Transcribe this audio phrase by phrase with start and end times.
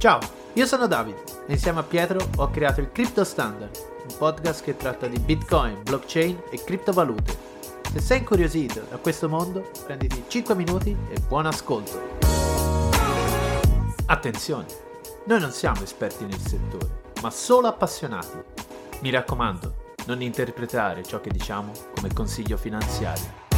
[0.00, 0.18] Ciao,
[0.54, 3.76] io sono Davide e insieme a Pietro ho creato il Crypto Standard,
[4.08, 7.36] un podcast che tratta di Bitcoin, blockchain e criptovalute.
[7.92, 12.00] Se sei incuriosito da questo mondo, prenditi 5 minuti e buon ascolto.
[14.06, 14.64] Attenzione,
[15.26, 18.38] noi non siamo esperti nel settore, ma solo appassionati.
[19.02, 23.48] Mi raccomando, non interpretare ciò che diciamo come consiglio finanziario.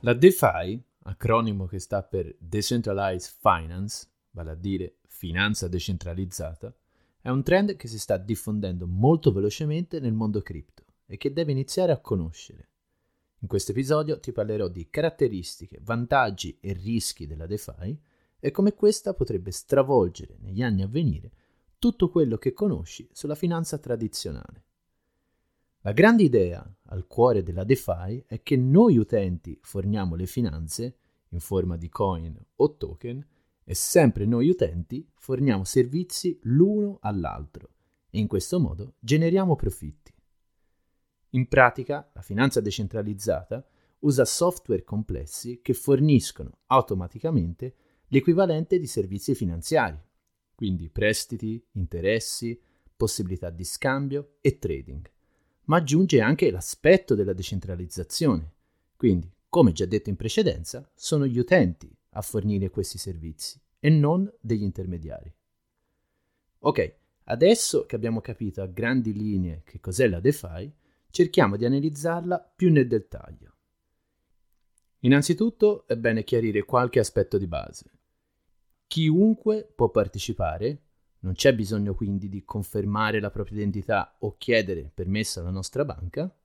[0.00, 6.74] La DeFi acronimo che sta per Decentralized Finance, vale a dire finanza decentralizzata,
[7.20, 11.52] è un trend che si sta diffondendo molto velocemente nel mondo cripto e che devi
[11.52, 12.68] iniziare a conoscere.
[13.40, 17.98] In questo episodio ti parlerò di caratteristiche, vantaggi e rischi della DeFi
[18.38, 21.30] e come questa potrebbe stravolgere negli anni a venire
[21.78, 24.64] tutto quello che conosci sulla finanza tradizionale.
[25.80, 30.96] La grande idea al cuore della DeFi è che noi utenti forniamo le finanze
[31.34, 33.26] in forma di coin o token
[33.64, 37.70] e sempre noi utenti forniamo servizi l'uno all'altro
[38.10, 40.12] e in questo modo generiamo profitti.
[41.30, 43.66] In pratica, la finanza decentralizzata
[44.00, 47.74] usa software complessi che forniscono automaticamente
[48.08, 49.98] l'equivalente di servizi finanziari,
[50.54, 52.60] quindi prestiti, interessi,
[52.96, 55.12] possibilità di scambio e trading
[55.64, 58.52] ma aggiunge anche l'aspetto della decentralizzazione.
[58.96, 64.28] Quindi, come già detto in precedenza, sono gli utenti a fornire questi servizi e non
[64.40, 65.32] degli intermediari.
[66.58, 66.96] Ok,
[67.26, 70.74] adesso che abbiamo capito a grandi linee che cos'è la DeFi,
[71.08, 73.54] cerchiamo di analizzarla più nel dettaglio.
[75.02, 77.92] Innanzitutto è bene chiarire qualche aspetto di base.
[78.88, 80.82] Chiunque può partecipare
[81.20, 86.36] non c'è bisogno quindi di confermare la propria identità o chiedere permesso alla nostra banca.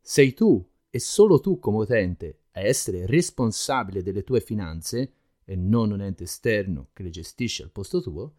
[0.00, 5.12] Sei tu e solo tu come utente a essere responsabile delle tue finanze
[5.44, 8.34] e non un ente esterno che le gestisce al posto tuo.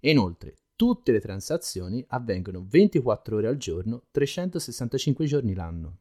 [0.00, 5.98] E inoltre tutte le transazioni avvengono 24 ore al giorno, 365 giorni l'anno.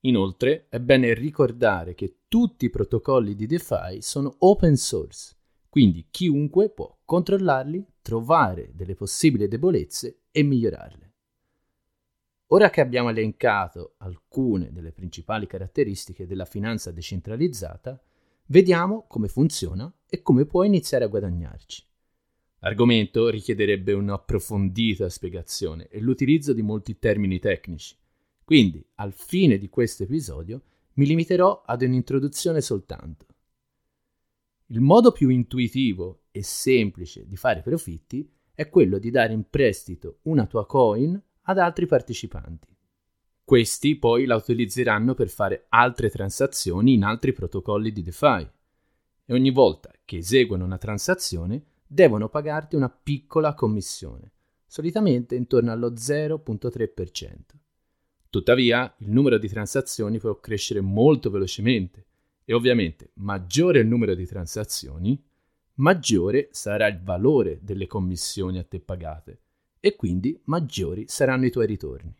[0.00, 5.36] Inoltre è bene ricordare che tutti i protocolli di DeFi sono open source,
[5.68, 11.03] quindi chiunque può controllarli, trovare delle possibili debolezze e migliorarle.
[12.54, 18.00] Ora che abbiamo elencato alcune delle principali caratteristiche della finanza decentralizzata,
[18.46, 21.84] vediamo come funziona e come può iniziare a guadagnarci.
[22.60, 27.96] L'argomento richiederebbe un'approfondita spiegazione e l'utilizzo di molti termini tecnici,
[28.44, 33.26] quindi al fine di questo episodio mi limiterò ad un'introduzione soltanto.
[34.66, 40.18] Il modo più intuitivo e semplice di fare profitti è quello di dare in prestito
[40.22, 42.74] una tua coin ad altri partecipanti.
[43.44, 48.48] Questi poi la utilizzeranno per fare altre transazioni in altri protocolli di DeFi
[49.26, 54.32] e ogni volta che eseguono una transazione devono pagarti una piccola commissione,
[54.66, 57.36] solitamente intorno allo 0.3%.
[58.30, 62.06] Tuttavia, il numero di transazioni può crescere molto velocemente
[62.44, 65.22] e ovviamente maggiore il numero di transazioni,
[65.74, 69.43] maggiore sarà il valore delle commissioni a te pagate
[69.84, 72.16] e quindi maggiori saranno i tuoi ritorni.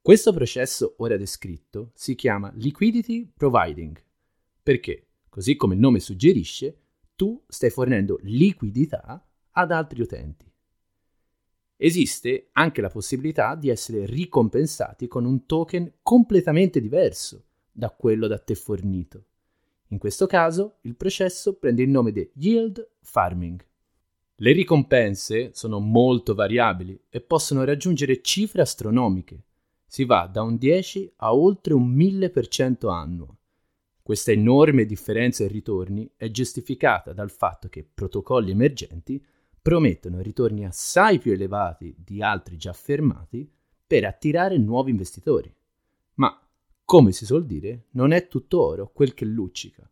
[0.00, 4.00] Questo processo ora descritto si chiama liquidity providing
[4.62, 6.82] perché, così come il nome suggerisce,
[7.16, 10.48] tu stai fornendo liquidità ad altri utenti.
[11.76, 18.38] Esiste anche la possibilità di essere ricompensati con un token completamente diverso da quello da
[18.38, 19.24] te fornito.
[19.88, 23.70] In questo caso il processo prende il nome di yield farming.
[24.36, 29.44] Le ricompense sono molto variabili e possono raggiungere cifre astronomiche.
[29.86, 33.36] Si va da un 10 a oltre un 1000% annuo.
[34.02, 39.24] Questa enorme differenza in ritorni è giustificata dal fatto che protocolli emergenti
[39.60, 43.48] promettono ritorni assai più elevati di altri già affermati
[43.86, 45.54] per attirare nuovi investitori.
[46.14, 46.36] Ma
[46.84, 49.88] come si suol dire, non è tutto oro quel che luccica.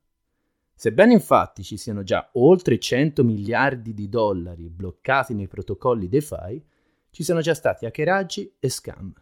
[0.80, 6.64] Sebbene infatti ci siano già oltre 100 miliardi di dollari bloccati nei protocolli DeFi,
[7.10, 9.12] ci sono già stati hackeraggi e scam.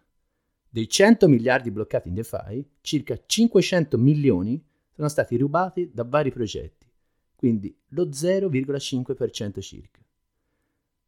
[0.68, 6.86] Dei 100 miliardi bloccati in DeFi, circa 500 milioni sono stati rubati da vari progetti,
[7.34, 10.00] quindi lo 0,5% circa.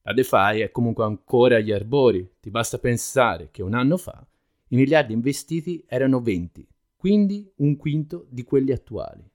[0.02, 4.26] La DeFi è comunque ancora agli arbori, ti basta pensare che un anno fa
[4.70, 6.66] i miliardi investiti erano 20,
[6.96, 9.29] quindi un quinto di quelli attuali.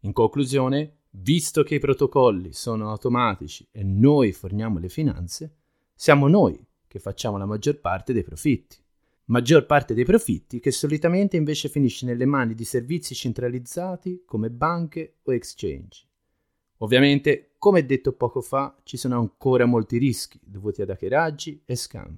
[0.00, 5.54] In conclusione, visto che i protocolli sono automatici e noi forniamo le finanze,
[5.94, 8.76] siamo noi che facciamo la maggior parte dei profitti.
[9.26, 15.16] Maggior parte dei profitti che solitamente invece finisce nelle mani di servizi centralizzati come banche
[15.24, 16.06] o exchange.
[16.78, 22.16] Ovviamente, come detto poco fa, ci sono ancora molti rischi dovuti ad hackeraggi e scam.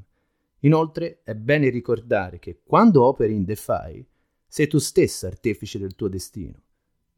[0.61, 4.07] Inoltre è bene ricordare che quando operi in DeFi
[4.47, 6.61] sei tu stesso artefice del tuo destino,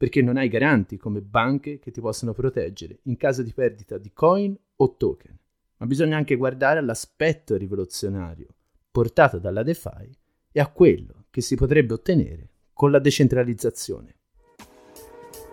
[0.01, 4.11] perché non hai garanti come banche che ti possono proteggere in caso di perdita di
[4.11, 5.37] coin o token.
[5.77, 8.47] Ma bisogna anche guardare all'aspetto rivoluzionario
[8.89, 10.09] portato dalla DeFi
[10.51, 14.15] e a quello che si potrebbe ottenere con la decentralizzazione.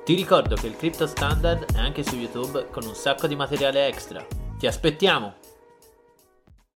[0.02, 3.86] Ti ricordo che il Crypto Standard è anche su YouTube con un sacco di materiale
[3.86, 4.26] extra.
[4.58, 5.47] Ti aspettiamo!